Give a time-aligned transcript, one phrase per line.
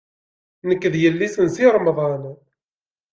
[0.69, 2.23] Nekk d yelli-s n Si Remḍan.